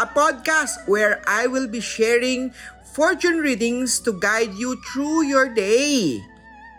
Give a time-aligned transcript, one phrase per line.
[0.00, 2.56] a podcast where I will be sharing
[2.96, 6.24] fortune readings to guide you through your day.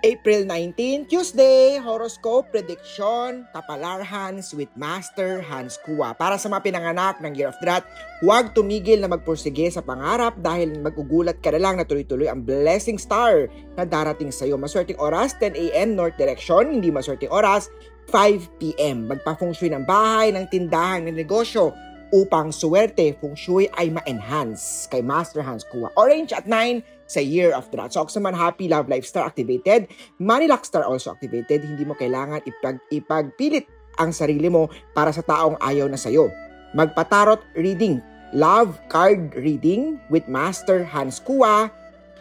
[0.03, 6.11] April 19, Tuesday, horoscope prediction, Kapalar Hans with Master Hans Kua.
[6.11, 7.87] Para sa mga pinanganak ng Year of the Rat,
[8.19, 12.99] huwag tumigil na magpursige sa pangarap dahil magugulat ka na lang na tuloy-tuloy ang blessing
[12.99, 13.47] star
[13.79, 14.59] na darating sa iyo.
[14.59, 15.95] Maswerteng oras, 10 a.m.
[15.95, 17.71] North Direction, hindi maswerteng oras,
[18.11, 19.07] 5 p.m.
[19.07, 21.71] Magpa-feng shui ng bahay, ng tindahan, ng negosyo
[22.13, 25.89] upang suwerte feng shui ay ma-enhance kay Master Hans Kua.
[25.97, 27.89] Orange at 9 sa Year of the Rat.
[27.89, 29.89] So, ako naman Happy Love Life Star activated.
[30.21, 31.65] Money Luck Star also activated.
[31.65, 33.65] Hindi mo kailangan ipag ipagpilit
[33.97, 36.29] ang sarili mo para sa taong ayaw na sa'yo.
[36.77, 37.97] Magpatarot reading.
[38.33, 41.69] Love card reading with Master Hans Kua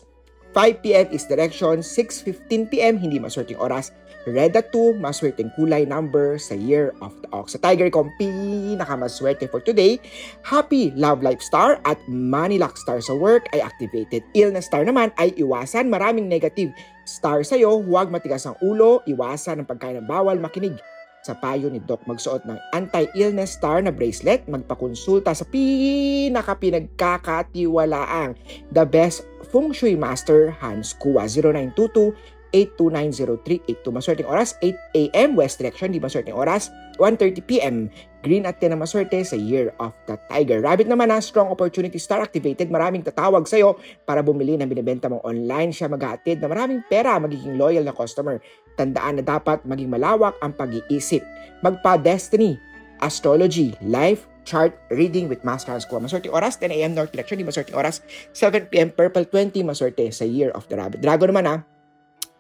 [0.52, 3.95] 5pm is direction, 6.15pm, hindi maswerteng oras.
[4.27, 7.55] Red at 2, maswerteng kulay number sa Year of the Ox.
[7.55, 9.97] Sa Tiger Kong pinakamaswerte for today,
[10.45, 14.22] Happy Love Life Star at Money Luck Star sa work ay activated.
[14.38, 16.69] Illness Star naman ay iwasan maraming negative
[17.02, 20.77] star sa'yo, huwag matigas ang ulo, iwasan ang pagkain ng bawal, makinig
[21.22, 28.33] sa payo ni Doc magsuot ng anti-illness star na bracelet, magpakonsulta sa pinaka pinagkakatiwalaang
[28.73, 32.13] the best feng shui master Hans Kua 0922
[32.52, 33.95] 8290382.
[33.95, 35.39] Maswerteng oras, 8 a.m.
[35.39, 35.95] West Direction.
[35.95, 36.67] Di maswerteng oras,
[37.02, 37.89] 1.30 p.m.
[38.22, 40.62] Green at 10 na maswerte sa Year of the Tiger.
[40.62, 42.69] Rabbit naman na strong opportunity star activated.
[42.69, 45.73] Maraming tatawag sa'yo para bumili ng binibenta mong online.
[45.73, 48.38] Siya maghahatid na maraming pera, magiging loyal na customer.
[48.78, 51.25] Tandaan na dapat maging malawak ang pag-iisip.
[51.66, 52.62] Magpa-destiny,
[53.01, 55.97] astrology, life, chart reading with Master Hans Kua.
[55.97, 56.94] Maswerte oras, 10 a.m.
[56.94, 57.41] North Direction.
[57.41, 58.06] Di maswerte oras,
[58.38, 58.94] 7 p.m.
[58.94, 59.66] Purple 20.
[59.66, 61.01] Maswerte sa Year of the Rabbit.
[61.01, 61.66] Dragon naman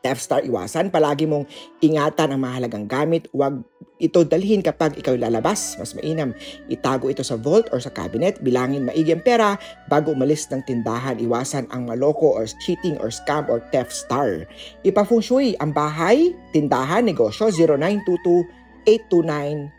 [0.03, 0.89] ha, F-star iwasan.
[0.89, 1.45] Palagi mong
[1.81, 3.29] ingatan ang mahalagang gamit.
[3.29, 3.61] Huwag
[4.01, 5.77] ito dalhin kapag ikaw lalabas.
[5.77, 6.33] Mas mainam.
[6.73, 8.41] Itago ito sa vault or sa cabinet.
[8.41, 11.21] Bilangin maigi ang pera bago umalis ng tindahan.
[11.21, 14.49] Iwasan ang maloko or cheating or scam or theft star.
[14.81, 18.49] Ipa-feng shui ang bahay, tindahan, negosyo 0922
[18.89, 19.69] 829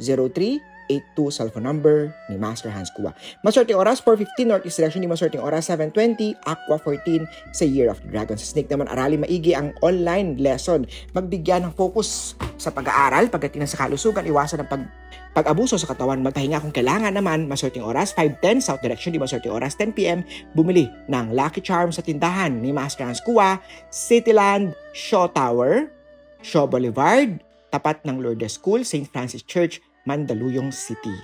[0.00, 3.16] 03 82 cellphone number ni Master Hans Kua.
[3.40, 7.24] Maswerte oras 4.15 North East Direction, di maswerte oras 7.20 Aqua 14
[7.56, 8.36] sa Year of the Dragon.
[8.36, 10.84] Sa Snake naman, arali maigi ang online lesson.
[11.16, 14.84] Magbigyan ng focus sa pag-aaral, pagdating sa kalusugan, iwasan ang pag
[15.32, 19.72] pag-abuso sa katawan, magpahinga kung kailangan naman, maswerteng oras, 5.10 South Direction, di maswerteng oras,
[19.80, 23.56] 10pm, bumili ng Lucky Charm sa tindahan ni Master Hans Kua,
[23.88, 25.88] Cityland, Shaw Tower,
[26.44, 27.40] Shaw Boulevard,
[27.72, 29.08] tapat ng Lourdes School, St.
[29.08, 31.14] Francis Church, Mandaluyong City.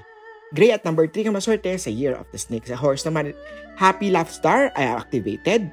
[0.56, 2.65] Gray at number 3 ang maswerte sa Year of the Snake.
[2.65, 3.37] Sa horse naman,
[3.77, 5.69] Happy Laugh Star ay activated.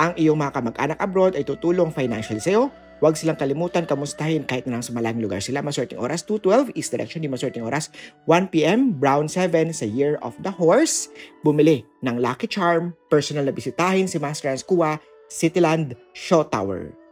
[0.00, 2.72] Ang iyong mga kamag-anak abroad ay tutulong financially sa'yo.
[3.04, 5.60] Huwag silang kalimutan, kamustahin kahit na sa malayong lugar sila.
[5.60, 7.92] Maswerteng oras, 2.12, East Direction, di maswerteng oras,
[8.24, 11.12] 1pm, Brown 7 sa Year of the Horse.
[11.44, 14.96] Bumili ng Lucky Charm, personal na bisitahin si Master Hans Kua,
[15.28, 17.03] Cityland Shaw Tower.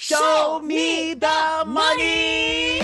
[0.00, 2.80] Show me the money!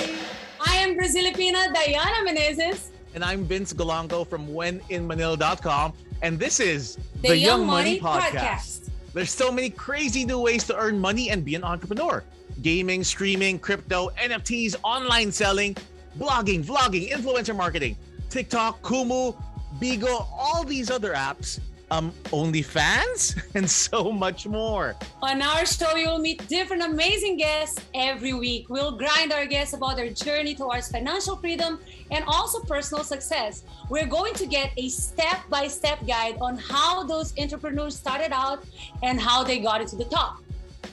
[0.60, 2.91] I am Brazilipina Diana Menezes.
[3.15, 5.94] And I'm Vince Golongo from WhenInManila.com.
[6.21, 8.91] And this is The Young Money Podcast.
[9.15, 12.22] There's so many crazy new ways to earn money and be an entrepreneur.
[12.60, 15.75] Gaming, streaming, crypto, NFTs, online selling,
[16.19, 17.97] blogging, vlogging, influencer marketing,
[18.28, 19.34] TikTok, Kumu,
[19.81, 21.60] Bigo, all these other apps,
[21.91, 24.96] um, OnlyFans, and so much more.
[25.22, 28.69] On our show, you'll meet different amazing guests every week.
[28.69, 31.81] We'll grind our guests about their journey towards financial freedom
[32.11, 33.62] and also personal success.
[33.88, 38.64] We're going to get a step by step guide on how those entrepreneurs started out
[39.02, 40.38] and how they got it to the top.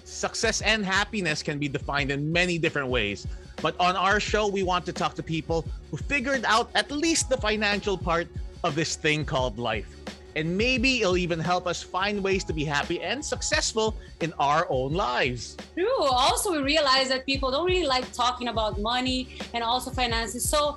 [0.04, 3.26] Success and happiness can be defined in many different ways.
[3.62, 7.30] But on our show, we want to talk to people who figured out at least
[7.30, 8.28] the financial part
[8.64, 10.03] of this thing called life.
[10.36, 14.66] And maybe it'll even help us find ways to be happy and successful in our
[14.70, 15.58] own lives.
[15.76, 16.04] True.
[16.04, 20.48] Also, we realize that people don't really like talking about money and also finances.
[20.48, 20.76] So,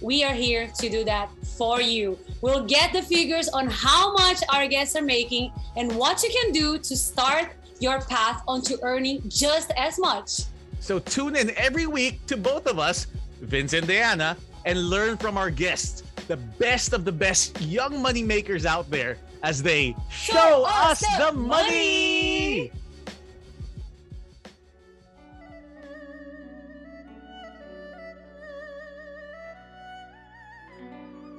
[0.00, 2.18] we are here to do that for you.
[2.42, 6.52] We'll get the figures on how much our guests are making and what you can
[6.52, 10.42] do to start your path onto earning just as much.
[10.80, 13.06] So tune in every week to both of us,
[13.40, 18.22] Vince and Diana, and learn from our guests, the best of the best young money
[18.22, 22.70] makers out there, as they show, us the money.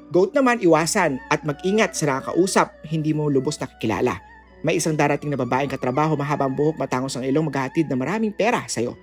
[0.07, 4.23] Goat naman iwasan at mag-ingat sa nakakausap, hindi mo lubos nakikilala.
[4.63, 8.63] May isang darating na babaeng katrabaho, mahabang buhok, matangos ang ilong, maghahatid na maraming pera
[8.65, 8.95] sa'yo.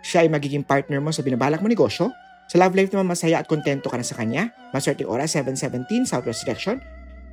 [0.00, 2.08] Siya ay magiging partner mo sa binabalak mo negosyo.
[2.48, 4.48] Sa love life naman masaya at kontento ka na sa kanya.
[4.72, 6.80] Maswerteng oras 7.17 Southwest Direction.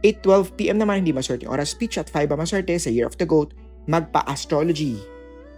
[0.04, 3.56] 8.12pm naman hindi maswerteng oras speech at 5 ba maswerte sa Year of the Goat.
[3.88, 5.00] Magpa-astrology.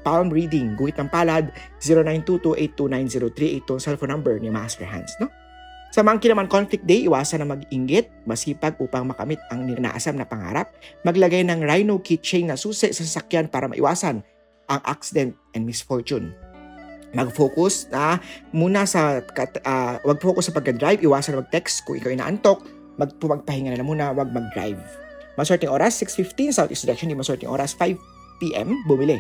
[0.06, 1.51] Palm reading, guhit ng palad,
[1.83, 5.27] 0922-8290382 ang cellphone number ni Master Hans, no?
[5.92, 10.75] Sa monkey naman conflict day, iwasan na mag-inggit, masipag upang makamit ang ninaasam na pangarap,
[11.07, 14.21] maglagay ng rhino keychain na susi sa sasakyan para maiwasan
[14.68, 16.36] ang accident and misfortune.
[17.18, 18.22] Mag-focus na
[18.54, 22.62] muna sa, uh, wag focus sa pag-drive, iwasan mag-text kung ikaw inaantok,
[23.02, 24.78] mag magpahinga na, na muna, wag mag-drive.
[25.34, 29.18] Maswerteng oras, 6.15 Southeast Direction, di maswerteng oras, 5pm, bumili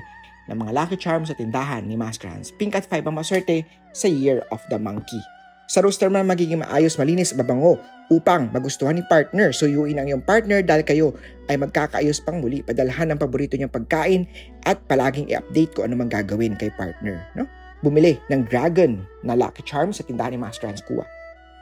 [0.47, 2.55] ng mga Lucky Charms sa tindahan ni Master Hans.
[2.55, 5.19] Pink at 5 ang maswerte sa Year of the Monkey.
[5.67, 7.75] Sa rooster man magiging maayos, malinis, mabango
[8.07, 9.51] upang magustuhan ni partner.
[9.51, 11.07] So Suyuin ang iyong partner dahil kayo
[11.51, 14.23] ay magkakaayos pang muli, padalhan ng paborito niyang pagkain
[14.63, 17.19] at palaging i-update ko ano mang gagawin kay partner.
[17.35, 17.43] No?
[17.85, 21.05] Bumili ng Dragon na Lucky Charm sa tindahan ni Master Hans Kua.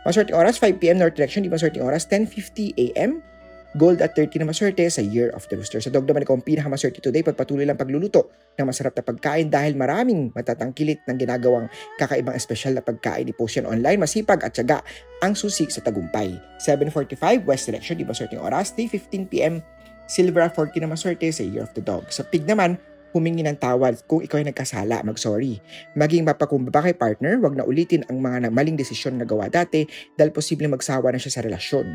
[0.06, 3.26] Maswerte oras, 5pm North Direction, di maswerte oras, 10.50 a.m.
[3.76, 5.84] Gold at 30 na maswerte sa Year of the Rooster.
[5.84, 9.76] Sa dog naman ikaw ang pinakamaswerte today pagpatuloy lang pagluluto ng masarap na pagkain dahil
[9.76, 11.68] maraming matatangkilit ng ginagawang
[12.00, 13.28] kakaibang espesyal na pagkain.
[13.28, 14.80] I-post online, masipag at syaga
[15.20, 16.40] ang susi sa tagumpay.
[16.64, 19.60] 7.45 West Direction, di maswerte oras, 3.15pm
[20.08, 22.08] Silver at 40 na maswerte sa Year of the Dog.
[22.14, 22.80] Sa pig naman,
[23.16, 25.64] humingi ng tawad kung ikaw ay nagkasala, mag-sorry.
[25.96, 29.88] Maging mapakumbaba kay partner, wag na ulitin ang mga maling desisyon na gawa dati
[30.20, 31.88] dahil posible magsawa na siya sa relasyon.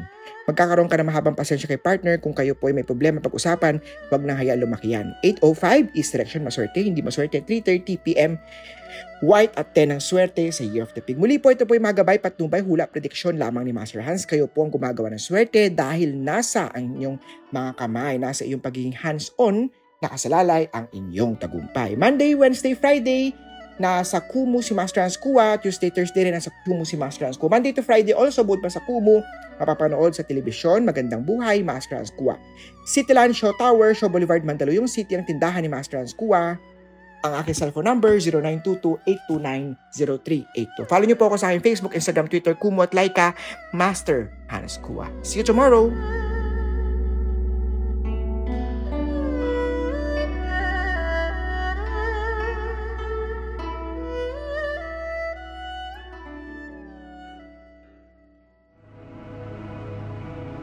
[0.48, 4.22] Magkakaroon ka na mahabang pasensya kay partner kung kayo po ay may problema pag-usapan, wag
[4.24, 5.12] na hayaan lumaki yan.
[5.20, 8.40] 8.05 East Direction, maswerte, hindi maswerte, 3.30pm
[9.20, 11.20] White at 10 ang swerte sa Year of the Pig.
[11.20, 14.24] Muli po ito po ay magabay patnubay hula prediction lamang ni Master Hans.
[14.24, 17.16] Kayo po ang gumagawa ng swerte dahil nasa ang inyong
[17.52, 19.68] mga kamay, nasa iyong pagiging hands-on
[20.00, 21.92] nakasalalay ang inyong tagumpay.
[21.92, 23.36] Monday, Wednesday, Friday,
[23.76, 25.60] nasa Kumu si Master Hans Kua.
[25.60, 27.52] Tuesday, Thursday rin nasa Kumu si Master Hans Kua.
[27.52, 29.20] Monday to Friday also, bukod pa sa Kumu,
[29.60, 32.40] mapapanood sa telebisyon, Magandang Buhay, Master Hans Kua.
[32.88, 36.56] Cityland Show Tower, Show Boulevard, Mandaluyong City, ang tindahan ni Master Hans Kua.
[37.20, 38.16] Ang aking cellphone number,
[39.92, 40.88] 0922-829-0382.
[40.88, 43.36] Follow niyo po ako sa aking Facebook, Instagram, Twitter, Kumu at Laika,
[43.76, 45.12] Master Hans Kua.
[45.20, 45.92] See you tomorrow!